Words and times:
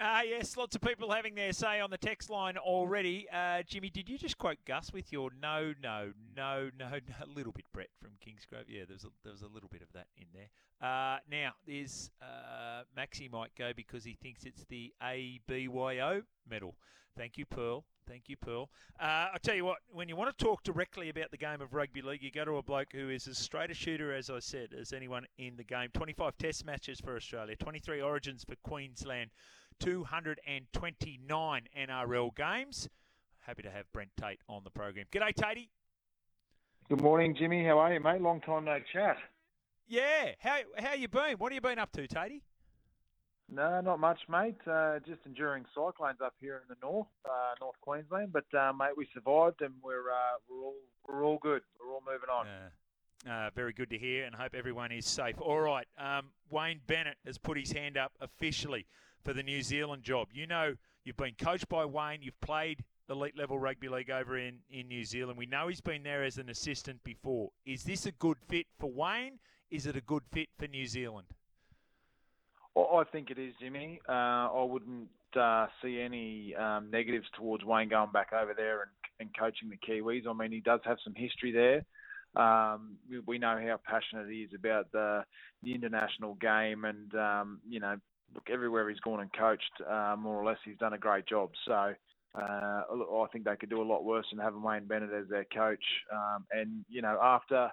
Uh, 0.00 0.20
yes, 0.24 0.56
lots 0.56 0.76
of 0.76 0.80
people 0.80 1.10
having 1.10 1.34
their 1.34 1.52
say 1.52 1.80
on 1.80 1.90
the 1.90 1.98
text 1.98 2.30
line 2.30 2.56
already. 2.56 3.26
Uh, 3.32 3.62
Jimmy, 3.66 3.90
did 3.90 4.08
you 4.08 4.16
just 4.16 4.38
quote 4.38 4.58
Gus 4.64 4.92
with 4.92 5.12
your 5.12 5.30
no, 5.42 5.74
no, 5.82 6.12
no, 6.36 6.70
no, 6.78 6.88
no? 6.90 6.98
A 7.20 7.26
little 7.26 7.52
bit, 7.52 7.64
Brett 7.72 7.88
from 8.00 8.12
Kingsgrove. 8.24 8.66
Yeah, 8.68 8.82
there's 8.88 9.02
a, 9.02 9.08
there 9.24 9.32
was 9.32 9.42
a 9.42 9.48
little 9.48 9.68
bit 9.68 9.82
of 9.82 9.92
that 9.94 10.06
in 10.16 10.26
there. 10.32 10.48
Uh, 10.80 11.18
now, 11.28 11.54
there's 11.66 12.12
uh, 12.22 12.84
Maxi 12.96 13.28
might 13.28 13.52
go 13.56 13.72
because 13.74 14.04
he 14.04 14.16
thinks 14.22 14.44
it's 14.44 14.64
the 14.68 14.92
ABYO 15.02 16.22
medal. 16.48 16.76
Thank 17.16 17.36
you, 17.36 17.46
Pearl. 17.46 17.84
Thank 18.08 18.28
you, 18.28 18.36
Pearl. 18.36 18.70
Uh, 19.00 19.30
I'll 19.32 19.40
tell 19.42 19.56
you 19.56 19.64
what, 19.64 19.78
when 19.90 20.08
you 20.08 20.14
want 20.14 20.36
to 20.36 20.44
talk 20.44 20.62
directly 20.62 21.08
about 21.08 21.32
the 21.32 21.36
game 21.36 21.60
of 21.60 21.74
rugby 21.74 22.00
league, 22.00 22.22
you 22.22 22.30
go 22.30 22.44
to 22.44 22.56
a 22.56 22.62
bloke 22.62 22.92
who 22.92 23.10
is 23.10 23.26
as 23.26 23.36
straight 23.36 23.72
a 23.72 23.74
shooter, 23.74 24.14
as 24.14 24.30
I 24.30 24.38
said, 24.38 24.68
as 24.78 24.92
anyone 24.92 25.26
in 25.36 25.56
the 25.56 25.64
game. 25.64 25.88
25 25.92 26.38
test 26.38 26.64
matches 26.64 27.00
for 27.00 27.16
Australia, 27.16 27.56
23 27.56 28.00
origins 28.00 28.44
for 28.44 28.54
Queensland. 28.62 29.30
229 29.80 31.62
NRL 31.78 32.36
games. 32.36 32.88
Happy 33.40 33.62
to 33.62 33.70
have 33.70 33.90
Brent 33.92 34.10
Tate 34.20 34.40
on 34.48 34.64
the 34.64 34.70
program. 34.70 35.06
G'day, 35.10 35.34
Tatey. 35.34 35.68
Good 36.88 37.00
morning, 37.00 37.34
Jimmy. 37.38 37.64
How 37.64 37.78
are 37.78 37.92
you, 37.92 38.00
mate? 38.00 38.20
Long 38.20 38.40
time 38.40 38.64
no 38.64 38.78
chat. 38.92 39.16
Yeah. 39.86 40.32
How 40.38 40.58
how 40.78 40.94
you 40.94 41.08
been? 41.08 41.36
What 41.38 41.52
have 41.52 41.56
you 41.56 41.60
been 41.60 41.78
up 41.78 41.92
to, 41.92 42.06
Tatey? 42.06 42.42
No, 43.50 43.80
not 43.80 43.98
much, 43.98 44.20
mate. 44.28 44.58
Uh, 44.66 44.98
just 45.06 45.20
enduring 45.24 45.64
cyclones 45.74 46.18
up 46.22 46.34
here 46.38 46.62
in 46.62 46.68
the 46.68 46.76
north, 46.82 47.06
uh, 47.24 47.54
North 47.60 47.76
Queensland. 47.80 48.32
But 48.32 48.44
uh, 48.56 48.72
mate, 48.74 48.96
we 48.96 49.08
survived, 49.14 49.62
and 49.62 49.72
we're 49.82 50.10
uh, 50.10 50.36
we're 50.48 50.62
all 50.62 50.74
we're 51.06 51.24
all 51.24 51.38
good. 51.38 51.62
We're 51.80 51.92
all 51.92 52.02
moving 52.06 52.28
on. 52.28 52.46
Uh, 53.28 53.50
very 53.54 53.72
good 53.72 53.90
to 53.90 53.98
hear, 53.98 54.24
and 54.24 54.34
hope 54.34 54.54
everyone 54.54 54.92
is 54.92 55.04
safe. 55.04 55.34
All 55.40 55.60
right, 55.60 55.86
um, 55.98 56.26
Wayne 56.50 56.80
Bennett 56.86 57.16
has 57.26 57.36
put 57.36 57.58
his 57.58 57.72
hand 57.72 57.96
up 57.96 58.12
officially 58.20 58.86
for 59.24 59.32
the 59.32 59.42
New 59.42 59.62
Zealand 59.62 60.02
job. 60.04 60.28
You 60.32 60.46
know, 60.46 60.74
you've 61.04 61.16
been 61.16 61.34
coached 61.34 61.68
by 61.68 61.84
Wayne, 61.84 62.20
you've 62.22 62.40
played 62.40 62.84
elite 63.10 63.36
level 63.36 63.58
rugby 63.58 63.88
league 63.88 64.10
over 64.10 64.38
in, 64.38 64.58
in 64.70 64.86
New 64.86 65.04
Zealand. 65.04 65.36
We 65.38 65.46
know 65.46 65.68
he's 65.68 65.80
been 65.80 66.02
there 66.02 66.22
as 66.22 66.38
an 66.38 66.48
assistant 66.48 67.02
before. 67.04 67.50
Is 67.66 67.84
this 67.84 68.06
a 68.06 68.12
good 68.12 68.36
fit 68.48 68.66
for 68.78 68.90
Wayne? 68.90 69.38
Is 69.70 69.86
it 69.86 69.96
a 69.96 70.00
good 70.00 70.22
fit 70.30 70.48
for 70.58 70.66
New 70.68 70.86
Zealand? 70.86 71.26
Well, 72.74 72.90
I 72.96 73.04
think 73.10 73.30
it 73.30 73.38
is, 73.38 73.54
Jimmy. 73.60 74.00
Uh, 74.08 74.12
I 74.12 74.62
wouldn't 74.62 75.08
uh, 75.34 75.66
see 75.82 76.00
any 76.00 76.54
um, 76.54 76.90
negatives 76.90 77.26
towards 77.36 77.64
Wayne 77.64 77.88
going 77.88 78.12
back 78.12 78.32
over 78.32 78.54
there 78.54 78.82
and, 78.82 78.90
and 79.20 79.30
coaching 79.38 79.70
the 79.70 79.76
Kiwis. 79.76 80.26
I 80.28 80.32
mean, 80.32 80.52
he 80.52 80.60
does 80.60 80.80
have 80.84 80.98
some 81.02 81.14
history 81.14 81.50
there. 81.50 81.84
Um, 82.38 82.96
we, 83.26 83.38
know 83.38 83.58
how 83.60 83.80
passionate 83.84 84.30
he 84.30 84.42
is 84.42 84.50
about 84.54 84.92
the, 84.92 85.24
the 85.62 85.74
international 85.74 86.34
game, 86.34 86.84
and 86.84 87.12
um, 87.14 87.60
you 87.68 87.80
know, 87.80 87.96
look, 88.34 88.48
everywhere 88.50 88.88
he's 88.88 89.00
gone 89.00 89.20
and 89.20 89.32
coached, 89.32 89.72
uh, 89.88 90.14
more 90.16 90.36
or 90.36 90.44
less, 90.44 90.58
he's 90.64 90.78
done 90.78 90.92
a 90.92 90.98
great 90.98 91.26
job. 91.26 91.50
So 91.66 91.94
uh, 92.34 92.38
I 92.40 93.26
think 93.32 93.44
they 93.44 93.56
could 93.56 93.70
do 93.70 93.82
a 93.82 93.90
lot 93.90 94.04
worse 94.04 94.26
than 94.30 94.38
having 94.38 94.62
Wayne 94.62 94.86
Bennett 94.86 95.12
as 95.12 95.28
their 95.28 95.46
coach. 95.52 95.84
Um, 96.12 96.44
and 96.52 96.84
you 96.88 97.02
know, 97.02 97.18
after 97.20 97.70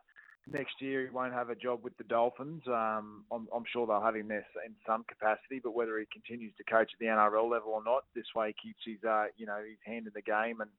next 0.51 0.81
year, 0.81 1.03
he 1.03 1.09
won't 1.09 1.33
have 1.33 1.49
a 1.49 1.55
job 1.55 1.83
with 1.83 1.95
the 1.97 2.03
Dolphins. 2.03 2.63
Um, 2.67 3.25
I'm, 3.31 3.47
I'm, 3.53 3.63
sure 3.71 3.85
they'll 3.85 4.01
have 4.01 4.15
him 4.15 4.27
there 4.27 4.45
in 4.65 4.73
some 4.85 5.03
capacity, 5.07 5.59
but 5.63 5.75
whether 5.75 5.99
he 5.99 6.05
continues 6.11 6.53
to 6.57 6.63
coach 6.63 6.91
at 6.93 6.99
the 6.99 7.07
NRL 7.07 7.49
level 7.49 7.71
or 7.71 7.83
not, 7.83 8.05
this 8.15 8.33
way 8.35 8.53
he 8.55 8.69
keeps 8.69 8.81
his, 8.85 9.07
uh, 9.07 9.25
you 9.37 9.45
know, 9.45 9.57
his 9.57 9.77
hand 9.85 10.07
in 10.07 10.13
the 10.13 10.21
game. 10.21 10.61
And 10.61 10.69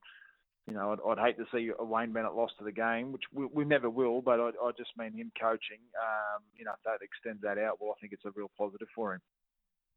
you 0.67 0.75
know, 0.75 0.93
I'd, 0.93 1.19
I'd 1.19 1.25
hate 1.25 1.39
to 1.39 1.47
see 1.53 1.71
a 1.79 1.85
Wayne 1.85 2.13
Bennett 2.13 2.35
lost 2.35 2.55
to 2.59 2.65
the 2.65 2.73
game, 2.73 3.13
which 3.13 3.23
we, 3.33 3.47
we 3.47 3.65
never 3.65 3.89
will. 3.89 4.21
But 4.21 4.41
I, 4.41 4.49
I 4.63 4.71
just 4.77 4.91
mean 4.99 5.13
him 5.13 5.31
coaching. 5.41 5.79
Um, 6.01 6.43
you 6.57 6.65
know, 6.65 6.73
if 6.73 6.83
that 6.85 7.05
extends 7.05 7.43
that 7.43 7.59
out, 7.59 7.81
well, 7.81 7.95
I 7.97 8.01
think 8.01 8.13
it's 8.13 8.25
a 8.25 8.31
real 8.35 8.51
positive 8.59 8.89
for 8.95 9.15
him. 9.15 9.21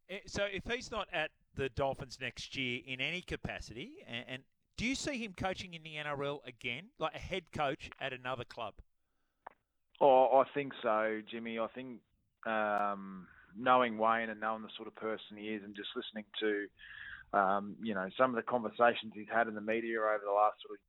Eh, 0.09 0.19
so 0.27 0.43
if 0.43 0.63
he's 0.71 0.91
not 0.91 1.07
at 1.11 1.31
the 1.55 1.69
Dolphins 1.69 2.19
next 2.21 2.55
year 2.55 2.81
in 2.85 3.01
any 3.01 3.21
capacity, 3.21 3.93
and, 4.07 4.25
and 4.27 4.43
do 4.77 4.85
you 4.85 4.95
see 4.95 5.17
him 5.17 5.33
coaching 5.35 5.73
in 5.73 5.83
the 5.83 5.95
NRL 5.95 6.39
again, 6.47 6.85
like 6.99 7.15
a 7.15 7.19
head 7.19 7.43
coach 7.51 7.89
at 7.99 8.13
another 8.13 8.43
club? 8.43 8.75
Oh, 9.99 10.39
I 10.39 10.43
think 10.53 10.73
so, 10.81 11.21
Jimmy. 11.29 11.59
I 11.59 11.67
think 11.67 11.97
um, 12.45 13.27
knowing 13.57 13.97
Wayne 13.97 14.29
and 14.29 14.39
knowing 14.39 14.61
the 14.61 14.69
sort 14.77 14.87
of 14.87 14.95
person 14.95 15.35
he 15.37 15.49
is, 15.49 15.63
and 15.63 15.75
just 15.75 15.89
listening 15.95 16.23
to, 16.39 16.67
um, 17.33 17.75
you 17.81 17.93
know, 17.93 18.09
some 18.17 18.31
of 18.31 18.35
the 18.35 18.41
conversations 18.41 19.13
he's 19.13 19.27
had 19.31 19.47
in 19.47 19.55
the 19.55 19.61
media 19.61 19.99
over 19.99 20.21
the 20.25 20.31
last 20.31 20.57
sort 20.65 20.77
of 20.77 20.79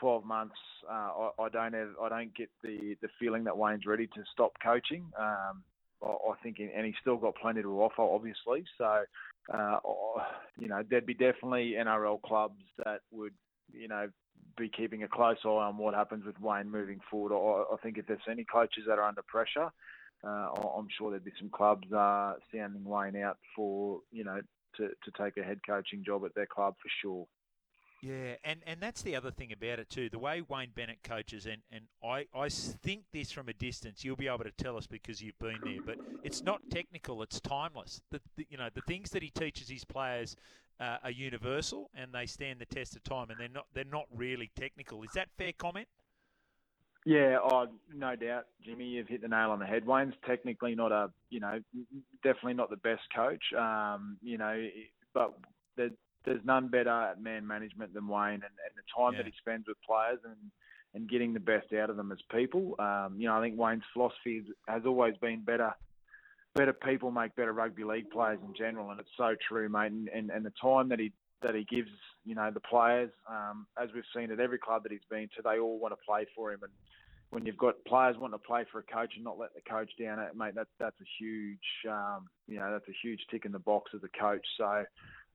12 0.00 0.24
months, 0.24 0.56
uh, 0.90 1.30
I, 1.38 1.44
I, 1.44 1.48
don't 1.48 1.74
have, 1.74 1.90
I 2.02 2.08
don't 2.08 2.34
get 2.34 2.50
the 2.62 2.96
the 3.00 3.08
feeling 3.18 3.44
that 3.44 3.56
Wayne's 3.56 3.86
ready 3.86 4.06
to 4.06 4.22
stop 4.32 4.52
coaching. 4.62 5.04
Um, 5.18 5.62
I 6.04 6.34
think, 6.42 6.58
and 6.58 6.84
he's 6.84 6.96
still 7.00 7.16
got 7.16 7.36
plenty 7.36 7.62
to 7.62 7.82
offer, 7.82 8.02
obviously. 8.02 8.64
So, 8.76 9.04
uh, 9.52 9.78
you 10.58 10.68
know, 10.68 10.82
there'd 10.88 11.06
be 11.06 11.14
definitely 11.14 11.74
NRL 11.78 12.20
clubs 12.22 12.62
that 12.84 13.00
would, 13.12 13.34
you 13.72 13.88
know, 13.88 14.08
be 14.56 14.68
keeping 14.68 15.02
a 15.02 15.08
close 15.08 15.36
eye 15.44 15.48
on 15.48 15.78
what 15.78 15.94
happens 15.94 16.24
with 16.24 16.40
Wayne 16.40 16.70
moving 16.70 17.00
forward. 17.10 17.32
I, 17.32 17.74
I 17.74 17.76
think 17.78 17.98
if 17.98 18.06
there's 18.06 18.20
any 18.28 18.44
coaches 18.44 18.84
that 18.86 18.98
are 18.98 19.06
under 19.06 19.22
pressure, 19.22 19.70
uh, 20.24 20.48
I'm 20.76 20.88
sure 20.96 21.10
there'd 21.10 21.24
be 21.24 21.32
some 21.38 21.50
clubs 21.50 21.90
uh, 21.92 22.34
sounding 22.54 22.84
Wayne 22.84 23.16
out 23.16 23.38
for, 23.56 24.00
you 24.10 24.24
know, 24.24 24.40
to, 24.76 24.88
to 24.88 25.22
take 25.22 25.36
a 25.36 25.42
head 25.42 25.60
coaching 25.66 26.02
job 26.04 26.24
at 26.24 26.34
their 26.34 26.46
club 26.46 26.74
for 26.82 26.88
sure. 27.00 27.26
Yeah, 28.02 28.34
and, 28.42 28.58
and 28.66 28.80
that's 28.80 29.02
the 29.02 29.14
other 29.14 29.30
thing 29.30 29.52
about 29.52 29.78
it 29.78 29.88
too. 29.88 30.10
The 30.10 30.18
way 30.18 30.42
Wayne 30.48 30.70
Bennett 30.74 31.04
coaches, 31.04 31.46
and, 31.46 31.62
and 31.70 31.84
I, 32.02 32.26
I 32.34 32.48
think 32.48 33.04
this 33.12 33.30
from 33.30 33.48
a 33.48 33.52
distance, 33.52 34.02
you'll 34.02 34.16
be 34.16 34.26
able 34.26 34.42
to 34.42 34.50
tell 34.50 34.76
us 34.76 34.88
because 34.88 35.22
you've 35.22 35.38
been 35.38 35.58
there. 35.62 35.78
But 35.86 35.98
it's 36.24 36.42
not 36.42 36.62
technical; 36.68 37.22
it's 37.22 37.40
timeless. 37.40 38.02
The, 38.10 38.20
the 38.36 38.46
you 38.50 38.58
know 38.58 38.70
the 38.74 38.80
things 38.88 39.10
that 39.10 39.22
he 39.22 39.30
teaches 39.30 39.68
his 39.68 39.84
players 39.84 40.34
uh, 40.80 40.96
are 41.04 41.12
universal, 41.12 41.90
and 41.94 42.12
they 42.12 42.26
stand 42.26 42.58
the 42.58 42.66
test 42.66 42.96
of 42.96 43.04
time. 43.04 43.30
And 43.30 43.38
they're 43.38 43.48
not 43.48 43.66
they're 43.72 43.84
not 43.84 44.06
really 44.12 44.50
technical. 44.56 45.04
Is 45.04 45.12
that 45.14 45.28
fair 45.38 45.52
comment? 45.56 45.86
Yeah, 47.04 47.38
oh, 47.42 47.66
no 47.92 48.14
doubt, 48.14 48.46
Jimmy. 48.64 48.84
You've 48.84 49.08
hit 49.08 49.22
the 49.22 49.28
nail 49.28 49.50
on 49.50 49.58
the 49.58 49.66
head. 49.66 49.84
Wayne's 49.84 50.14
technically 50.24 50.74
not 50.76 50.92
a, 50.92 51.10
you 51.30 51.40
know, 51.40 51.60
definitely 52.22 52.54
not 52.54 52.70
the 52.70 52.76
best 52.76 53.02
coach. 53.14 53.42
Um, 53.58 54.18
you 54.22 54.38
know, 54.38 54.68
but 55.12 55.34
the 55.76 55.90
there's 56.24 56.44
none 56.44 56.68
better 56.68 56.90
at 56.90 57.20
man 57.20 57.46
management 57.46 57.94
than 57.94 58.06
Wayne, 58.06 58.34
and, 58.34 58.42
and 58.42 58.74
the 58.76 58.82
time 58.96 59.14
yeah. 59.14 59.18
that 59.18 59.26
he 59.26 59.32
spends 59.38 59.66
with 59.66 59.76
players 59.82 60.20
and 60.24 60.36
and 60.94 61.08
getting 61.08 61.32
the 61.32 61.40
best 61.40 61.72
out 61.72 61.90
of 61.90 61.96
them 61.96 62.12
as 62.12 62.18
people. 62.30 62.74
Um, 62.78 63.14
you 63.16 63.26
know, 63.26 63.36
I 63.36 63.40
think 63.40 63.58
Wayne's 63.58 63.82
philosophy 63.92 64.42
has 64.68 64.82
always 64.84 65.16
been 65.16 65.40
better. 65.40 65.74
Better 66.54 66.74
people 66.74 67.10
make 67.10 67.34
better 67.34 67.52
rugby 67.52 67.82
league 67.82 68.10
players 68.10 68.38
in 68.46 68.54
general, 68.54 68.90
and 68.90 69.00
it's 69.00 69.08
so 69.16 69.34
true, 69.48 69.70
mate. 69.70 69.90
And, 69.90 70.08
and, 70.08 70.30
and 70.30 70.44
the 70.44 70.52
time 70.60 70.90
that 70.90 70.98
he 70.98 71.12
that 71.42 71.54
he 71.54 71.64
gives, 71.64 71.90
you 72.24 72.34
know, 72.34 72.50
the 72.50 72.60
players, 72.60 73.10
um, 73.28 73.66
as 73.82 73.88
we've 73.94 74.04
seen 74.14 74.30
at 74.30 74.40
every 74.40 74.58
club 74.58 74.82
that 74.82 74.92
he's 74.92 75.00
been 75.10 75.28
to, 75.36 75.42
they 75.42 75.58
all 75.58 75.78
want 75.78 75.92
to 75.92 76.04
play 76.06 76.26
for 76.34 76.52
him. 76.52 76.60
And 76.62 76.72
when 77.30 77.46
you've 77.46 77.56
got 77.56 77.84
players 77.86 78.16
wanting 78.18 78.38
to 78.38 78.46
play 78.46 78.64
for 78.70 78.78
a 78.78 78.82
coach 78.82 79.12
and 79.14 79.24
not 79.24 79.38
let 79.38 79.54
the 79.54 79.60
coach 79.62 79.90
down, 79.98 80.18
mate, 80.36 80.54
that's 80.54 80.70
that's 80.78 81.00
a 81.00 81.08
huge, 81.18 81.58
um, 81.88 82.28
you 82.46 82.58
know, 82.58 82.70
that's 82.72 82.88
a 82.88 82.96
huge 83.02 83.20
tick 83.30 83.44
in 83.44 83.52
the 83.52 83.58
box 83.58 83.92
as 83.94 84.02
a 84.02 84.20
coach. 84.20 84.46
So 84.58 84.84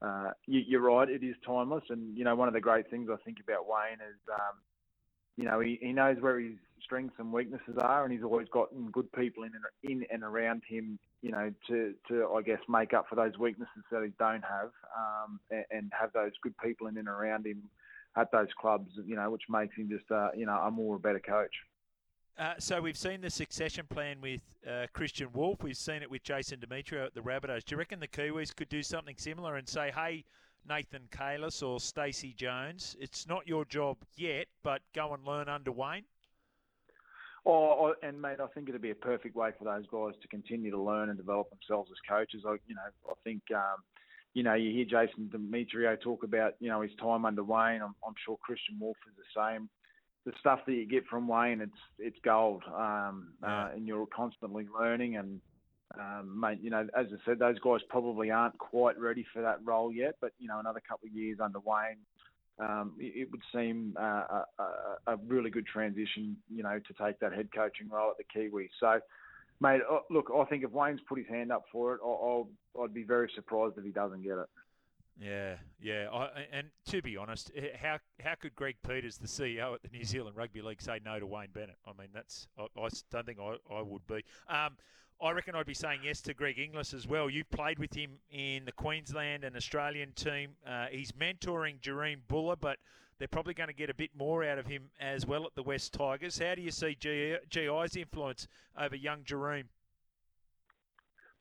uh, 0.02 0.32
you, 0.46 0.78
are 0.78 0.82
right, 0.82 1.10
it 1.10 1.24
is 1.24 1.36
timeless. 1.46 1.84
And, 1.90 2.16
you 2.18 2.24
know, 2.24 2.36
one 2.36 2.48
of 2.48 2.54
the 2.54 2.62
great 2.62 2.90
things 2.90 3.10
I 3.12 3.18
think 3.26 3.38
about 3.42 3.68
Wayne 3.68 4.00
is, 4.08 4.20
um, 4.32 4.58
you 5.38 5.46
know, 5.46 5.60
he, 5.60 5.80
he 5.82 5.92
knows 5.94 6.18
where 6.20 6.40
his 6.40 6.54
strengths 6.84 7.16
and 7.20 7.34
weaknesses 7.34 7.78
are, 7.80 8.04
and 8.04 8.14
he's 8.14 8.24
always 8.24 8.48
gotten 8.50 8.92
good 8.92 9.12
people 9.14 9.44
in 9.44 9.52
and, 9.56 9.92
in 9.92 10.06
and 10.12 10.24
around 10.24 10.62
him 10.68 11.00
you 11.22 11.32
know, 11.32 11.52
to, 11.68 11.94
to 12.08 12.28
I 12.36 12.42
guess 12.42 12.60
make 12.70 12.94
up 12.94 13.08
for 13.10 13.16
those 13.16 13.38
weaknesses 13.38 13.84
that 13.92 14.04
he 14.04 14.12
don't 14.20 14.44
have, 14.44 14.72
um, 14.98 15.40
and, 15.50 15.66
and 15.72 15.92
have 16.00 16.14
those 16.14 16.32
good 16.42 16.56
people 16.64 16.88
in 16.88 16.98
and 16.98 17.08
around 17.08 17.46
him 17.46 17.64
at 18.16 18.32
those 18.32 18.50
clubs, 18.60 18.92
you 19.06 19.16
know, 19.16 19.30
which 19.30 19.44
makes 19.50 19.76
him 19.76 19.90
just, 19.90 20.10
uh, 20.12 20.30
you 20.36 20.46
know, 20.46 20.58
a 20.58 20.72
more 20.72 20.96
a 20.96 21.00
better 21.00 21.20
coach. 21.20 21.54
Uh, 22.38 22.54
so 22.60 22.80
we've 22.80 22.98
seen 22.98 23.20
the 23.22 23.30
succession 23.30 23.86
plan 23.90 24.22
with 24.22 24.42
uh, 24.68 24.86
Kristian 24.94 25.34
Woolf. 25.34 25.64
We've 25.64 25.76
seen 25.76 26.04
it 26.04 26.12
with 26.12 26.22
Jason 26.22 26.60
Demetriou 26.60 27.08
at 27.08 27.16
the 27.16 27.22
Rabbitohs. 27.22 27.66
Do 27.66 27.74
you 27.74 27.80
reckon 27.80 28.00
the 28.00 28.08
Kiwis 28.08 28.56
could 28.56 28.70
do 28.70 28.84
something 28.84 29.16
similar 29.18 29.56
and 29.56 29.68
say, 29.68 29.92
hey, 29.96 30.24
Nathan 30.68 31.08
Cayless 31.12 31.64
or 31.64 31.80
Stacey 31.80 32.34
Jones, 32.34 32.96
it's 33.00 33.28
not 33.28 33.48
your 33.48 33.66
job 33.66 33.98
yet, 34.16 34.48
but 34.64 34.82
go 34.94 35.14
and 35.14 35.26
learn 35.26 35.50
under 35.50 35.72
Wayne? 35.72 36.04
Oh, 37.50 37.94
and 38.04 38.22
mate, 38.22 38.42
I 38.42 38.48
think 38.48 38.68
it'd 38.68 38.82
be 38.82 38.92
a 38.92 38.96
perfect 38.96 39.34
way 39.34 39.52
for 39.58 39.64
those 39.64 39.86
guys 39.90 40.20
to 40.22 40.28
continue 40.28 40.70
to 40.70 40.82
learn 40.82 41.08
and 41.08 41.18
develop 41.18 41.50
themselves 41.50 41.90
as 41.90 41.98
coaches. 42.08 42.44
I, 42.46 42.58
you 42.68 42.76
know, 42.76 42.82
I 43.10 43.14
think, 43.24 43.42
um, 43.56 43.78
you 44.34 44.44
know, 44.44 44.54
you 44.54 44.70
hear 44.74 44.84
Jason 44.84 45.32
Demetriou 45.34 46.00
talk 46.02 46.24
about, 46.24 46.56
you 46.60 46.68
know, 46.68 46.82
his 46.82 46.92
time 47.02 47.24
under 47.24 47.46
Wayne. 47.46 47.82
I'm, 47.82 47.96
I'm 48.06 48.16
sure 48.26 48.38
Kristian 48.38 48.78
Woolf 48.82 48.98
is 49.08 49.16
the 49.16 49.42
same. 49.42 49.70
The 50.26 50.34
stuff 50.42 50.60
that 50.68 50.74
you 50.74 50.86
get 50.86 51.06
from 51.08 51.26
Wayne, 51.26 51.62
it's 51.62 51.72
it's 52.00 52.18
gold, 52.22 52.64
um, 52.68 53.30
uh, 53.42 53.70
and 53.74 53.88
you're 53.88 54.08
constantly 54.08 54.68
learning. 54.78 55.16
And 55.16 55.40
um, 55.98 56.38
mate, 56.38 56.60
you 56.62 56.70
know, 56.70 56.86
as 56.98 57.06
I 57.14 57.26
said, 57.26 57.40
those 57.40 57.60
guys 57.60 57.80
probably 57.88 58.30
aren't 58.30 58.58
quite 58.58 59.00
ready 59.00 59.26
for 59.32 59.42
that 59.42 59.60
role 59.64 59.90
yet. 59.90 60.16
But 60.20 60.34
you 60.38 60.50
know, 60.50 60.60
another 60.60 60.82
couple 60.86 61.08
of 61.08 61.16
years 61.16 61.38
under 61.42 61.60
Wayne, 61.60 62.00
um, 62.60 62.94
it, 63.00 63.30
would 63.32 63.42
seem 63.54 63.96
uh, 64.00 64.44
a, 64.60 64.64
a, 65.12 65.18
really 65.28 65.50
good 65.50 65.66
transition, 65.68 66.38
you 66.50 66.64
know, 66.64 66.80
to 66.80 66.94
take 67.06 67.20
that 67.20 67.34
head 67.34 67.50
coaching 67.54 67.90
role 67.90 68.12
at 68.12 68.18
the 68.18 68.24
Kiwis. 68.24 68.70
So, 68.80 69.00
mate, 69.60 69.82
uh, 69.90 70.00
look, 70.10 70.32
I 70.36 70.44
think 70.46 70.64
if 70.64 70.72
Wayne's 70.72 71.02
put 71.08 71.20
his 71.20 71.28
hand 71.28 71.52
up 71.52 71.66
for 71.72 71.94
it, 71.94 72.02
I'll, 72.04 72.50
I'd 72.82 72.94
be 72.94 73.04
very 73.04 73.32
surprised 73.36 73.78
if 73.78 73.84
he 73.84 73.92
doesn't 73.92 74.24
get 74.24 74.38
it. 74.38 74.48
Yeah, 75.20 75.56
yeah, 75.82 76.10
I, 76.14 76.46
and 76.52 76.68
to 76.90 77.02
be 77.02 77.18
honest, 77.18 77.52
how 77.82 77.98
how 78.24 78.36
could 78.36 78.56
Greg 78.56 78.76
Peters, 78.88 79.18
the 79.18 79.28
CEO 79.28 79.74
at 79.74 79.82
the 79.82 79.90
New 79.90 80.04
Zealand 80.04 80.38
Rugby 80.38 80.62
League, 80.62 80.80
say 80.80 81.00
no 81.04 81.20
to 81.20 81.26
Wayne 81.26 81.48
Bennett? 81.52 81.78
I 81.88 81.92
mean, 82.00 82.10
that's 82.14 82.48
I, 82.56 82.68
I 82.80 82.90
don't 83.10 83.26
think 83.26 83.40
I, 83.40 83.56
I 83.74 83.82
would 83.82 84.06
be. 84.06 84.24
Um, 84.48 84.78
I 85.20 85.32
reckon 85.32 85.56
I'd 85.56 85.66
be 85.66 85.74
saying 85.74 86.02
yes 86.04 86.22
to 86.22 86.34
Greg 86.34 86.60
Inglis 86.60 86.94
as 86.94 87.08
well. 87.08 87.28
You've 87.30 87.50
played 87.50 87.80
with 87.80 87.94
him 87.94 88.20
in 88.32 88.66
the 88.66 88.72
Queensland 88.72 89.44
and 89.44 89.56
Australian 89.56 90.12
team. 90.12 90.52
Uh, 90.68 90.86
he's 90.92 91.12
mentoring 91.14 91.80
Jahream 91.82 92.18
Bula, 92.28 92.56
but 92.56 92.78
they're 93.18 93.28
probably 93.28 93.56
going 93.56 93.68
to 93.68 93.74
get 93.74 93.90
a 93.90 93.96
bit 93.96 94.12
more 94.16 94.44
out 94.44 94.60
of 94.60 94.68
him 94.68 94.90
as 95.00 95.26
well 95.26 95.46
at 95.46 95.56
the 95.56 95.64
West 95.64 95.94
Tigers. 95.94 96.38
How 96.38 96.54
do 96.54 96.62
you 96.62 96.70
see 96.70 96.96
GI's 96.96 97.96
influence 97.96 98.48
over 98.80 98.96
young 98.96 99.24
Jahream? 99.24 99.64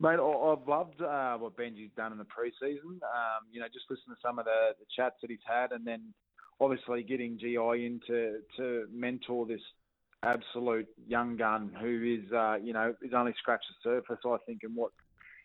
Mate, 0.00 0.20
I've 0.20 0.68
loved 0.68 1.02
uh, 1.02 1.36
what 1.36 1.56
Benji's 1.56 1.90
done 1.96 2.12
in 2.12 2.18
the 2.18 2.24
preseason. 2.24 3.00
Um, 3.02 3.44
you 3.50 3.60
know, 3.60 3.66
just 3.66 3.86
listen 3.90 4.08
to 4.08 4.16
some 4.22 4.38
of 4.38 4.46
the, 4.46 4.74
the 4.78 4.86
chats 4.94 5.16
that 5.20 5.30
he's 5.30 5.38
had, 5.46 5.72
and 5.72 5.86
then 5.86 6.14
obviously 6.60 7.02
getting 7.02 7.38
GI 7.38 7.56
in 7.56 8.00
to, 8.06 8.40
to 8.56 8.86
mentor 8.92 9.46
this 9.46 9.60
absolute 10.22 10.86
young 11.06 11.36
gun 11.36 11.70
who 11.80 12.20
is, 12.20 12.32
uh, 12.32 12.56
you 12.62 12.72
know, 12.72 12.94
is 13.02 13.12
only 13.14 13.34
scratched 13.38 13.66
the 13.68 13.90
surface, 13.90 14.22
I 14.24 14.36
think, 14.46 14.60
and 14.62 14.74
what, 14.74 14.90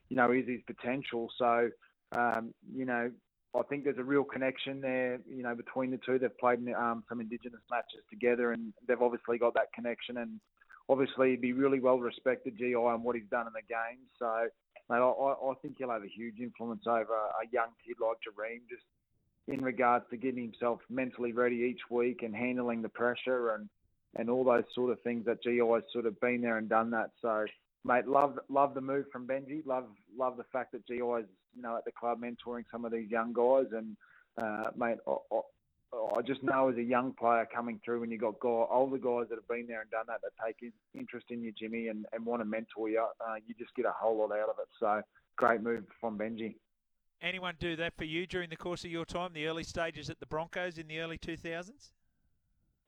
you 0.09 0.15
know, 0.15 0.31
is 0.31 0.47
his 0.47 0.61
potential. 0.65 1.29
So, 1.37 1.69
um, 2.11 2.53
you 2.73 2.85
know, 2.85 3.11
I 3.57 3.63
think 3.63 3.83
there's 3.83 3.97
a 3.97 4.03
real 4.03 4.23
connection 4.23 4.79
there, 4.79 5.19
you 5.29 5.43
know, 5.43 5.55
between 5.55 5.91
the 5.91 5.99
two. 6.05 6.17
They've 6.17 6.37
played 6.37 6.59
um, 6.73 7.03
some 7.09 7.19
Indigenous 7.19 7.61
matches 7.69 8.01
together, 8.09 8.53
and 8.53 8.73
they've 8.87 9.01
obviously 9.01 9.37
got 9.37 9.53
that 9.55 9.73
connection. 9.73 10.17
And 10.17 10.39
obviously, 10.87 11.31
he'd 11.31 11.41
be 11.41 11.53
really 11.53 11.79
well 11.79 11.99
respected, 11.99 12.57
GI, 12.57 12.73
and 12.73 13.03
what 13.03 13.15
he's 13.15 13.29
done 13.29 13.47
in 13.47 13.53
the 13.53 13.61
game. 13.67 13.99
So, 14.17 14.47
mate, 14.89 14.99
I, 14.99 15.01
I 15.01 15.53
think 15.61 15.75
he'll 15.77 15.91
have 15.91 16.03
a 16.03 16.07
huge 16.07 16.39
influence 16.39 16.83
over 16.87 17.13
a 17.13 17.45
young 17.51 17.69
kid 17.85 17.97
like 17.99 18.17
Jahream, 18.23 18.61
just 18.69 18.83
in 19.47 19.61
regards 19.63 20.05
to 20.11 20.17
getting 20.17 20.43
himself 20.43 20.79
mentally 20.89 21.33
ready 21.33 21.57
each 21.57 21.81
week 21.89 22.23
and 22.23 22.33
handling 22.33 22.81
the 22.81 22.89
pressure 22.89 23.55
and 23.55 23.69
and 24.15 24.29
all 24.29 24.43
those 24.43 24.63
sort 24.73 24.91
of 24.91 25.01
things 25.01 25.25
that 25.25 25.43
GI's 25.43 25.91
sort 25.91 26.05
of 26.05 26.19
been 26.19 26.41
there 26.41 26.57
and 26.57 26.67
done 26.67 26.91
that. 26.91 27.11
So, 27.21 27.45
mate, 27.85 28.07
love 28.07 28.39
love 28.49 28.73
the 28.73 28.81
move 28.81 29.05
from 29.11 29.27
Benji. 29.27 29.65
Love 29.65 29.85
love 30.17 30.37
the 30.37 30.45
fact 30.51 30.73
that 30.73 30.85
GI's 30.87 31.29
you 31.55 31.61
know 31.61 31.77
at 31.77 31.85
the 31.85 31.91
club 31.91 32.21
mentoring 32.21 32.65
some 32.71 32.85
of 32.85 32.91
these 32.91 33.09
young 33.09 33.33
guys. 33.33 33.67
And 33.71 33.95
uh, 34.37 34.71
mate, 34.75 34.97
I, 35.07 35.11
I, 35.33 35.39
I 36.17 36.21
just 36.21 36.43
know 36.43 36.69
as 36.69 36.77
a 36.77 36.83
young 36.83 37.13
player 37.13 37.47
coming 37.53 37.79
through, 37.83 38.01
when 38.01 38.11
you've 38.11 38.21
got 38.21 38.39
guy, 38.39 38.49
older 38.49 38.97
guys 38.97 39.27
that 39.29 39.35
have 39.35 39.47
been 39.47 39.67
there 39.67 39.81
and 39.81 39.91
done 39.91 40.05
that, 40.07 40.21
that 40.21 40.31
take 40.45 40.71
interest 40.93 41.27
in 41.29 41.41
you, 41.41 41.51
Jimmy, 41.51 41.87
and, 41.87 42.05
and 42.13 42.25
want 42.25 42.41
to 42.41 42.45
mentor 42.45 42.89
you, 42.89 42.99
uh, 43.01 43.35
you 43.45 43.53
just 43.57 43.75
get 43.75 43.85
a 43.85 43.91
whole 43.91 44.17
lot 44.17 44.31
out 44.31 44.49
of 44.49 44.55
it. 44.59 44.67
So, 44.79 45.01
great 45.37 45.61
move 45.61 45.83
from 45.99 46.17
Benji. 46.17 46.55
Anyone 47.21 47.55
do 47.59 47.75
that 47.75 47.95
for 47.97 48.03
you 48.03 48.25
during 48.25 48.49
the 48.49 48.57
course 48.57 48.83
of 48.83 48.89
your 48.89 49.05
time, 49.05 49.33
the 49.33 49.45
early 49.45 49.63
stages 49.63 50.09
at 50.09 50.19
the 50.19 50.25
Broncos 50.25 50.79
in 50.79 50.87
the 50.87 50.99
early 50.99 51.19
2000s? 51.19 51.91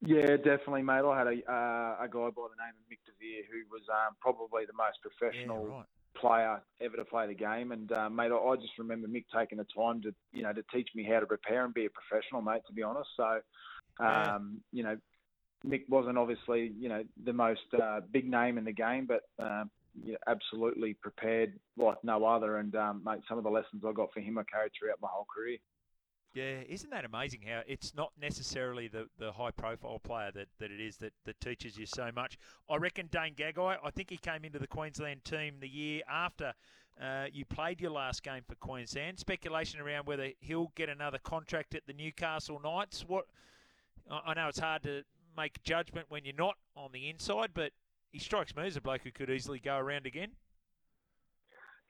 Yeah, 0.06 0.36
definitely, 0.38 0.82
mate. 0.82 1.06
I 1.06 1.18
had 1.18 1.28
a 1.28 1.38
uh, 1.50 2.04
a 2.04 2.08
guy 2.12 2.28
by 2.36 2.48
the 2.52 2.60
name 2.60 2.76
of 2.76 2.86
Mick 2.92 3.00
De 3.06 3.14
Vere 3.20 3.44
who 3.50 3.64
was 3.72 3.84
um, 3.90 4.16
probably 4.20 4.66
the 4.66 4.74
most 4.74 5.00
professional 5.02 5.66
yeah, 5.66 5.76
right. 5.76 5.86
player 6.16 6.62
ever 6.82 6.98
to 6.98 7.06
play 7.06 7.28
the 7.28 7.34
game, 7.34 7.72
and 7.72 7.90
uh, 7.92 8.10
mate, 8.10 8.32
I, 8.32 8.36
I 8.36 8.56
just 8.58 8.78
remember 8.78 9.08
Mick 9.08 9.26
taking 9.34 9.60
the 9.60 9.68
time 9.76 10.02
to 10.02 10.14
you 10.34 10.44
know 10.44 10.52
to 10.52 10.64
teach 10.74 10.90
me 10.94 11.08
how 11.10 11.22
to 11.22 11.26
prepare 11.26 11.64
and 11.64 11.74
be 11.74 11.86
a 11.86 11.90
professional, 11.90 12.42
mate. 12.42 12.64
To 12.68 12.74
be 12.74 12.84
honest, 12.84 13.10
so 13.16 13.40
um, 14.00 14.62
yeah. 14.72 14.78
you 14.78 14.84
know, 14.84 14.98
Mick 15.66 15.88
wasn't 15.88 16.18
obviously 16.18 16.74
you 16.78 16.90
know 16.90 17.04
the 17.24 17.34
most 17.34 17.74
uh, 17.82 18.02
big 18.12 18.30
name 18.30 18.58
in 18.58 18.66
the 18.66 18.74
game, 18.74 19.08
but 19.08 19.22
um, 19.42 19.72
you 20.04 20.14
know, 20.14 20.18
absolutely 20.28 20.96
prepared 20.96 21.54
like 21.78 22.04
no 22.04 22.26
other. 22.26 22.58
And 22.58 22.76
um, 22.76 23.04
mate, 23.06 23.22
some 23.30 23.38
of 23.38 23.46
the 23.46 23.50
lessons 23.50 23.84
I 23.88 23.94
got 23.94 24.12
for 24.14 24.20
him 24.20 24.38
I 24.38 24.44
carried 24.52 24.72
throughout 24.78 25.00
my 25.02 25.10
whole 25.10 25.28
career. 25.34 25.60
Yeah, 26.34 26.62
isn't 26.68 26.90
that 26.90 27.06
amazing 27.06 27.42
how 27.48 27.62
it's 27.68 27.94
not 27.94 28.12
necessarily 28.20 28.88
the, 28.88 29.08
the 29.20 29.32
high 29.32 29.52
profile 29.52 30.00
player 30.00 30.32
that, 30.34 30.48
that 30.60 30.72
it 30.72 30.82
is 30.82 30.98
that, 30.98 31.14
that 31.26 31.40
teaches 31.40 31.78
you 31.78 31.86
so 31.86 32.10
much? 32.16 32.40
I 32.68 32.78
reckon 32.78 33.08
Dane 33.12 33.36
Gagai, 33.36 33.78
I 33.84 33.92
think 33.92 34.10
he 34.10 34.18
came 34.18 34.44
into 34.44 34.58
the 34.58 34.68
Queensland 34.68 35.24
team 35.26 35.56
the 35.60 35.68
year 35.68 36.02
after 36.10 36.54
uh, 37.00 37.26
you 37.32 37.46
played 37.46 37.82
your 37.82 37.92
last 37.92 38.24
game 38.24 38.42
for 38.48 38.56
Queensland. 38.56 39.20
Speculation 39.20 39.80
around 39.80 40.08
whether 40.08 40.30
he'll 40.40 40.72
get 40.76 40.90
another 40.90 41.20
contract 41.20 41.76
at 41.76 41.86
the 41.86 41.94
Newcastle 41.94 42.60
Knights. 42.64 43.06
What 43.08 43.26
I 44.10 44.34
know 44.34 44.48
it's 44.48 44.60
hard 44.60 44.84
to 44.84 45.04
make 45.38 45.62
judgment 45.64 46.08
when 46.10 46.26
you're 46.26 46.36
not 46.36 46.56
on 46.76 46.92
the 46.94 47.10
inside, 47.10 47.52
but 47.54 47.72
he 48.12 48.20
strikes 48.20 48.56
me 48.56 48.66
as 48.66 48.76
a 48.76 48.82
bloke 48.82 49.02
who 49.04 49.12
could 49.12 49.30
easily 49.30 49.60
go 49.60 49.78
around 49.78 50.06
again. 50.06 50.32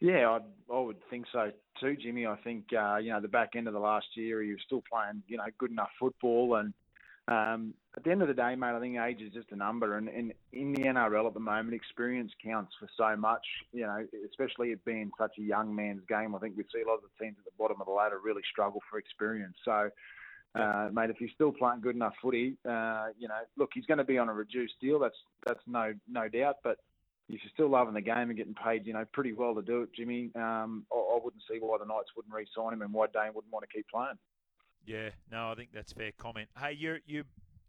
Yeah, 0.03 0.37
I, 0.37 0.73
I 0.73 0.79
would 0.81 0.97
think 1.09 1.27
so 1.31 1.49
too, 1.79 1.95
Jimmy. 1.95 2.27
I 2.27 2.35
think 2.43 2.65
uh, 2.77 2.97
you 2.97 3.13
know 3.13 3.21
the 3.21 3.29
back 3.29 3.51
end 3.55 3.67
of 3.67 3.73
the 3.73 3.79
last 3.79 4.07
year, 4.15 4.43
he 4.43 4.51
was 4.51 4.59
still 4.65 4.83
playing 4.91 5.23
you 5.27 5.37
know 5.37 5.45
good 5.57 5.71
enough 5.71 5.91
football, 5.97 6.55
and 6.55 6.73
um, 7.29 7.73
at 7.95 8.03
the 8.03 8.11
end 8.11 8.21
of 8.21 8.27
the 8.27 8.33
day, 8.33 8.53
mate, 8.55 8.75
I 8.75 8.81
think 8.81 8.97
age 8.97 9.21
is 9.21 9.31
just 9.31 9.53
a 9.53 9.55
number, 9.55 9.97
and, 9.97 10.09
and 10.09 10.33
in 10.51 10.73
the 10.73 10.81
NRL 10.81 11.25
at 11.25 11.33
the 11.33 11.39
moment, 11.39 11.73
experience 11.73 12.33
counts 12.43 12.73
for 12.77 12.89
so 12.97 13.15
much. 13.15 13.45
You 13.71 13.83
know, 13.83 14.05
especially 14.29 14.71
it 14.71 14.83
being 14.83 15.09
such 15.17 15.37
a 15.39 15.41
young 15.41 15.73
man's 15.73 16.01
game. 16.09 16.35
I 16.35 16.39
think 16.39 16.57
we 16.57 16.63
see 16.63 16.81
a 16.81 16.87
lot 16.87 16.95
of 16.95 17.03
the 17.03 17.23
teams 17.23 17.37
at 17.39 17.45
the 17.45 17.57
bottom 17.57 17.79
of 17.79 17.87
the 17.87 17.93
ladder 17.93 18.19
really 18.21 18.43
struggle 18.51 18.81
for 18.91 18.99
experience. 18.99 19.55
So. 19.63 19.89
Uh, 20.55 20.87
mate, 20.93 21.09
if 21.09 21.17
he's 21.17 21.31
still 21.33 21.51
playing 21.51 21.81
good 21.81 21.95
enough 21.95 22.13
footy, 22.21 22.55
uh, 22.69 23.07
you 23.17 23.27
know, 23.27 23.41
look, 23.57 23.71
he's 23.73 23.87
going 23.87 23.97
to 23.97 24.03
be 24.03 24.19
on 24.19 24.29
a 24.29 24.33
reduced 24.33 24.75
deal. 24.79 24.99
That's 24.99 25.17
that's 25.47 25.61
no 25.65 25.95
no 26.07 26.29
doubt. 26.29 26.57
But 26.63 26.77
if 27.33 27.41
you're 27.43 27.51
still 27.53 27.69
loving 27.69 27.93
the 27.93 28.01
game 28.01 28.29
and 28.29 28.37
getting 28.37 28.55
paid, 28.55 28.85
you 28.85 28.93
know, 28.93 29.05
pretty 29.11 29.33
well 29.33 29.55
to 29.55 29.61
do 29.61 29.83
it, 29.83 29.93
Jimmy, 29.93 30.31
um, 30.35 30.85
I, 30.91 30.95
I, 30.95 31.19
wouldn't 31.23 31.43
see 31.49 31.57
why 31.59 31.77
the 31.77 31.85
Knights 31.85 32.11
wouldn't 32.15 32.33
re-sign 32.33 32.73
him 32.73 32.81
and 32.81 32.93
why 32.93 33.07
Dane 33.07 33.33
wouldn't 33.33 33.51
want 33.51 33.65
to 33.67 33.75
keep 33.75 33.87
playing. 33.89 34.17
Yeah, 34.85 35.09
no, 35.31 35.51
I 35.51 35.55
think 35.55 35.69
that's 35.73 35.93
fair 35.93 36.11
comment. 36.17 36.49
Hey, 36.59 36.73
you're 36.73 36.99
you 37.05 37.23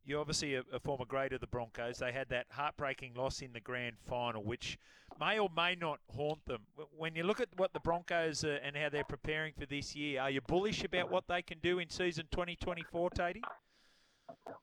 you're 0.05 0.21
obviously 0.21 0.57
a, 0.57 0.63
a, 0.73 0.81
former 0.81 1.05
great 1.05 1.33
of 1.33 1.41
the 1.41 1.47
Broncos. 1.47 1.99
They 1.99 2.13
had 2.13 2.29
that 2.29 2.47
heartbreaking 2.51 3.15
loss 3.15 3.41
in 3.41 3.53
the 3.53 3.61
grand 3.61 3.97
final, 4.07 4.43
which 4.43 4.79
may 5.19 5.39
or 5.39 5.49
may 5.57 5.77
not 5.77 6.01
haunt 6.15 6.45
them. 6.47 6.63
When 6.97 7.15
you 7.15 7.23
look 7.23 7.41
at 7.41 7.49
what 7.57 7.73
the 7.73 7.81
Broncos 7.81 8.45
uh, 8.45 8.59
and 8.63 8.77
how 8.77 8.89
they're 8.89 9.05
preparing 9.05 9.55
for 9.59 9.67
this 9.67 9.95
year, 9.95 10.21
are 10.21 10.31
you 10.31 10.41
bullish 10.41 10.85
about 10.85 11.11
what 11.11 11.25
they 11.29 11.41
can 11.41 11.59
do 11.63 11.79
in 11.79 11.89
season 11.89 12.27
2024, 12.33 13.11
Tatey? 13.11 13.43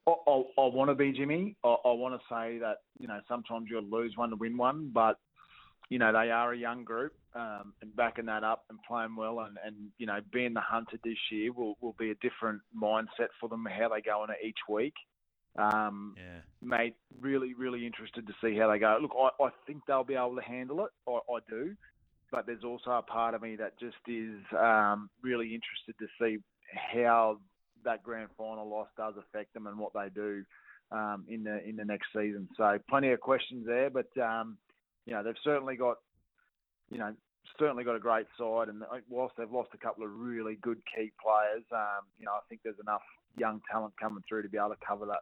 I, 0.07 0.11
I, 0.11 0.43
I 0.57 0.65
want 0.67 0.89
to 0.89 0.95
be 0.95 1.11
Jimmy. 1.11 1.55
I, 1.63 1.75
I 1.85 1.91
want 1.91 2.19
to 2.19 2.21
say 2.29 2.57
that 2.59 2.77
you 2.99 3.07
know 3.07 3.19
sometimes 3.27 3.67
you'll 3.69 3.83
lose 3.83 4.13
one 4.15 4.29
to 4.29 4.35
win 4.35 4.57
one, 4.57 4.91
but 4.93 5.17
you 5.89 5.99
know 5.99 6.11
they 6.11 6.31
are 6.31 6.53
a 6.53 6.57
young 6.57 6.83
group, 6.83 7.13
um, 7.35 7.73
and 7.81 7.95
backing 7.95 8.25
that 8.25 8.43
up 8.43 8.65
and 8.69 8.79
playing 8.87 9.15
well, 9.15 9.41
and, 9.41 9.57
and 9.65 9.75
you 9.97 10.05
know 10.05 10.19
being 10.31 10.53
the 10.53 10.61
hunted 10.61 10.99
this 11.03 11.17
year 11.31 11.51
will 11.51 11.75
will 11.81 11.95
be 11.99 12.11
a 12.11 12.15
different 12.15 12.61
mindset 12.75 13.29
for 13.39 13.49
them 13.49 13.65
how 13.65 13.89
they 13.89 14.01
go 14.01 14.23
into 14.23 14.35
each 14.45 14.59
week. 14.69 14.95
Um, 15.57 16.15
yeah. 16.17 16.39
Mate, 16.61 16.95
really, 17.19 17.53
really 17.53 17.85
interested 17.85 18.25
to 18.27 18.33
see 18.41 18.57
how 18.57 18.71
they 18.71 18.79
go. 18.79 18.97
Look, 19.01 19.11
I, 19.17 19.43
I 19.43 19.49
think 19.67 19.81
they'll 19.85 20.03
be 20.03 20.15
able 20.15 20.35
to 20.37 20.41
handle 20.41 20.85
it. 20.85 20.91
I, 21.07 21.11
I 21.11 21.39
do, 21.49 21.75
but 22.31 22.45
there's 22.45 22.63
also 22.63 22.91
a 22.91 23.01
part 23.01 23.35
of 23.35 23.41
me 23.41 23.57
that 23.57 23.77
just 23.79 23.97
is 24.07 24.39
um, 24.57 25.09
really 25.21 25.53
interested 25.53 25.95
to 25.99 26.07
see 26.19 26.37
how 26.93 27.39
that 27.85 28.03
grand 28.03 28.29
final 28.37 28.69
loss 28.69 28.87
does 28.97 29.15
affect 29.17 29.53
them 29.53 29.67
and 29.67 29.77
what 29.77 29.93
they 29.93 30.09
do 30.13 30.43
um, 30.91 31.25
in 31.27 31.43
the 31.43 31.63
in 31.67 31.75
the 31.75 31.85
next 31.85 32.07
season. 32.13 32.47
So 32.57 32.79
plenty 32.89 33.11
of 33.11 33.19
questions 33.19 33.65
there, 33.65 33.89
but 33.89 34.07
um, 34.21 34.57
you 35.05 35.13
know 35.13 35.23
they've 35.23 35.35
certainly 35.43 35.75
got 35.75 35.97
you 36.91 36.99
know, 36.99 37.13
certainly 37.57 37.83
got 37.83 37.95
a 37.95 37.99
great 37.99 38.27
side, 38.37 38.67
and 38.67 38.83
uh, 38.83 38.97
whilst 39.09 39.35
they've 39.37 39.51
lost 39.51 39.69
a 39.73 39.77
couple 39.77 40.03
of 40.03 40.11
really 40.13 40.57
good 40.61 40.81
key 40.93 41.11
players, 41.23 41.63
um, 41.71 42.05
you 42.19 42.25
know, 42.25 42.33
I 42.33 42.39
think 42.49 42.61
there's 42.63 42.79
enough 42.79 43.01
young 43.37 43.61
talent 43.71 43.93
coming 43.99 44.23
through 44.27 44.43
to 44.43 44.49
be 44.49 44.57
able 44.57 44.69
to 44.69 44.75
cover 44.85 45.05
that. 45.07 45.21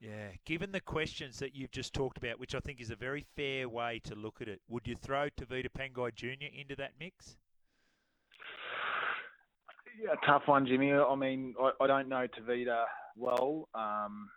Yeah, 0.00 0.32
given 0.44 0.72
the 0.72 0.80
questions 0.80 1.38
that 1.38 1.54
you've 1.54 1.70
just 1.70 1.94
talked 1.94 2.18
about, 2.18 2.38
which 2.38 2.54
I 2.54 2.60
think 2.60 2.80
is 2.82 2.90
a 2.90 2.96
very 2.96 3.24
fair 3.34 3.66
way 3.68 4.00
to 4.04 4.14
look 4.14 4.42
at 4.42 4.48
it, 4.48 4.60
would 4.68 4.86
you 4.86 4.94
throw 4.94 5.28
Tevita 5.30 5.68
Pangai 5.70 6.14
Jr. 6.14 6.52
into 6.54 6.76
that 6.76 6.92
mix? 7.00 7.38
Yeah, 10.00 10.14
tough 10.26 10.42
one, 10.46 10.66
Jimmy. 10.66 10.92
I 10.92 11.14
mean, 11.14 11.54
I, 11.60 11.70
I 11.82 11.86
don't 11.86 12.08
know 12.08 12.26
Tevita 12.26 12.84
well. 13.16 13.68
Um, 13.74 14.28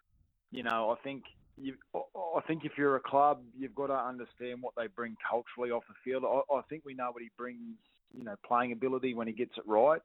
you 0.52 0.64
know, 0.64 0.96
I 0.98 1.04
think 1.04 1.24
you, 1.58 1.76
I 1.94 2.42
think 2.48 2.66
if 2.66 2.74
you're 2.78 2.96
a 2.96 3.02
club, 3.02 3.42
you've 3.58 3.76
got 3.76 3.88
to 3.88 3.96
understand 3.96 4.62
what 4.62 4.74
they 4.78 4.88
bring 4.88 5.18
culturally 5.30 5.72
off 5.72 5.84
the 5.88 5.96
field. 6.04 6.24
I, 6.26 6.54
I 6.54 6.62
think 6.70 6.86
we 6.86 6.94
know 6.94 7.12
what 7.12 7.22
he 7.22 7.30
brings. 7.38 7.76
You 8.18 8.24
know, 8.24 8.36
playing 8.48 8.72
ability 8.72 9.14
when 9.14 9.28
he 9.28 9.34
gets 9.34 9.52
it 9.58 9.64
right. 9.68 10.02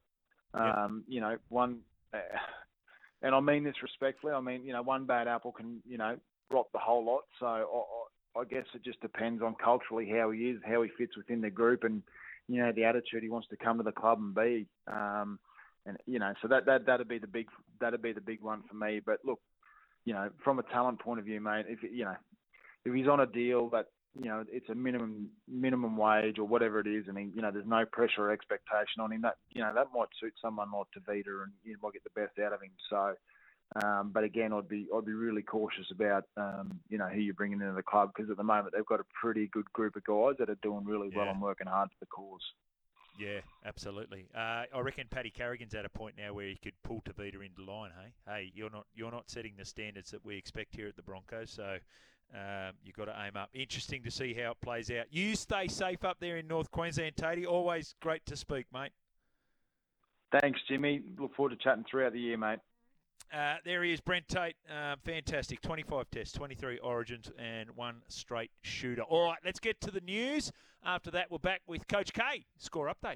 Um, 0.53 1.05
You 1.09 1.21
know, 1.21 1.37
one, 1.49 1.79
uh, 2.13 2.19
and 3.23 3.35
I 3.35 3.41
mean 3.41 3.65
this 3.65 3.83
respectfully. 3.83 4.33
I 4.33 4.41
mean, 4.41 4.65
you 4.65 4.73
know, 4.73 4.83
one 4.83 5.07
bad 5.07 5.27
apple 5.27 5.53
can, 5.53 5.81
you 5.89 5.97
know, 5.97 6.17
rot 6.51 6.67
the 6.73 6.79
whole 6.79 7.05
lot. 7.05 7.23
So 7.41 7.47
I, 7.47 8.41
I 8.41 8.45
guess 8.45 8.67
it 8.75 8.85
just 8.85 9.01
depends 9.01 9.43
on 9.43 9.55
culturally 9.55 10.11
how 10.11 10.33
he 10.33 10.51
is, 10.51 10.61
how 10.67 10.83
he 10.83 10.91
fits 10.99 11.17
within 11.17 11.41
the 11.41 11.51
group, 11.51 11.85
and 11.85 12.03
you 12.49 12.61
know, 12.61 12.73
the 12.73 12.85
attitude 12.85 13.23
he 13.23 13.29
wants 13.29 13.49
to 13.49 13.57
come 13.57 13.79
to 13.79 13.85
the 13.85 13.93
club 13.93 14.19
and 14.19 14.35
be. 14.35 14.67
Um, 14.87 15.39
and 15.87 15.97
you 16.07 16.19
know, 16.19 16.33
so 16.41 16.49
that 16.49 16.67
that 16.67 16.87
that'd 16.87 17.09
be 17.09 17.19
the 17.19 17.27
big 17.27 17.47
that'd 17.81 18.03
be 18.03 18.13
the 18.13 18.21
big 18.21 18.43
one 18.43 18.63
for 18.69 18.77
me. 18.77 19.01
But 19.05 19.19
look, 19.25 19.41
you 20.05 20.15
know, 20.15 20.31
from 20.43 20.59
a 20.59 20.63
talent 20.63 21.01
point 21.01 21.21
of 21.21 21.27
view, 21.27 21.41
mate, 21.41 21.67
if 21.69 21.81
you 21.83 22.05
know, 22.05 22.17
if 22.85 22.95
he's 22.95 23.09
on 23.09 23.21
a 23.21 23.27
deal 23.27 23.69
that 23.71 23.87
you 24.19 24.27
know 24.27 24.45
it's 24.51 24.69
a 24.71 24.75
minimum 24.75 25.29
minimum 25.49 25.97
wage 25.97 26.39
or 26.39 26.45
whatever 26.45 26.81
it 26.81 26.87
is, 26.87 27.05
and 27.09 27.19
he, 27.19 27.31
you 27.35 27.43
know, 27.43 27.51
there's 27.51 27.67
no 27.67 27.85
pressure 27.91 28.29
or 28.29 28.31
expectation 28.31 29.01
on 29.01 29.13
him, 29.13 29.23
that 29.23 29.37
you 29.51 29.61
know 29.61 29.73
that 29.75 29.89
might 29.95 30.09
suit 30.21 30.33
someone 30.41 30.69
like 30.73 30.87
Tevita, 30.97 31.43
and 31.45 31.53
you 31.65 31.77
might 31.83 31.93
get 31.93 32.05
the 32.05 32.21
best 32.21 32.39
out 32.39 32.53
of 32.53 32.63
him. 32.63 32.73
So. 32.89 33.15
Um, 33.83 34.11
but 34.13 34.25
again, 34.25 34.53
I'd 34.53 34.69
be 34.69 34.87
I'd 34.95 35.05
be 35.05 35.13
really 35.13 35.43
cautious 35.43 35.87
about 35.91 36.25
um, 36.37 36.81
you 36.89 36.99
know 36.99 37.09
who 37.09 37.21
you're 37.21 37.35
bringing 37.35 37.61
into 37.61 37.75
the 37.75 37.83
club 37.83 38.13
because 38.15 38.31
at 38.31 38.37
the 38.37 38.45
moment 38.45 38.75
they've 38.75 38.87
got 38.87 39.01
a 39.01 39.07
pretty 39.21 39.49
good 39.49 39.71
group 39.73 39.97
of 39.97 40.05
guys 40.05 40.37
that 40.39 40.49
are 40.49 40.59
doing 40.63 40.85
really 40.85 41.11
well 41.15 41.29
and 41.29 41.41
working 41.41 41.67
hard 41.67 41.89
for 41.89 41.97
the 42.01 42.07
cause. 42.07 42.43
Yeah, 43.19 43.41
absolutely. 43.65 44.27
Uh, 44.35 44.65
I 44.75 44.81
reckon 44.81 45.07
Paddy 45.09 45.31
Carrigan's 45.31 45.75
at 45.75 45.85
a 45.85 45.89
point 45.89 46.15
now 46.19 46.33
where 46.35 46.47
he 46.47 46.57
could 46.57 46.75
pull 46.83 47.01
Tevita 47.03 47.45
into 47.45 47.65
line. 47.65 47.91
Hey, 48.01 48.33
hey, 48.33 48.53
you're 48.55 48.71
not 48.71 48.87
you're 48.95 49.13
not 49.13 49.31
setting 49.31 49.55
the 49.57 49.65
standards 49.65 50.11
that 50.11 50.25
we 50.25 50.37
expect 50.37 50.75
here 50.75 50.89
at 50.89 50.97
the 50.97 51.03
Broncos, 51.03 51.51
so 51.51 51.79
um, 52.35 52.73
you've 52.85 52.97
got 52.97 53.07
to 53.07 53.17
aim 53.25 53.37
up. 53.37 53.51
Interesting 53.55 54.03
to 54.03 54.11
see 54.11 54.35
how 54.35 54.53
it 54.53 54.61
plays 54.61 54.91
out. 54.91 55.07
You 55.11 55.37
stay 55.37 55.69
safe 55.69 56.05
up 56.05 56.19
there 56.21 56.37
in 56.37 56.49
North 56.49 56.71
Queensland, 56.71 57.17
Tatey. 57.17 57.47
Always 57.47 57.95
great 58.01 58.25
to 58.27 58.37
speak, 58.37 58.67
mate. 58.73 58.93
Thanks, 60.41 60.61
Jimmy. 60.69 61.01
Look 61.19 61.35
forward 61.37 61.51
to 61.51 61.57
chatting 61.63 61.85
throughout 61.89 62.13
the 62.13 62.21
year, 62.21 62.37
mate. 62.37 62.59
Uh, 63.33 63.57
there 63.65 63.83
he 63.83 63.93
is, 63.93 64.01
Brent 64.01 64.29
Tate. 64.29 64.57
Um, 64.71 64.97
fantastic. 65.05 65.61
25 65.61 66.11
tests, 66.11 66.33
23 66.35 66.79
origins, 66.79 67.31
and 67.39 67.71
one 67.77 68.03
straight 68.09 68.51
shooter. 68.63 69.03
All 69.03 69.29
right, 69.29 69.39
let's 69.45 69.59
get 69.61 69.81
to 69.83 69.91
the 69.91 70.01
news. 70.01 70.53
After 70.85 71.11
that, 71.13 71.31
we're 71.31 71.39
back 71.39 71.63
with 71.67 71.89
Coach 71.89 72.13
K. 72.13 72.45
Score 72.59 72.93
update. 72.93 73.13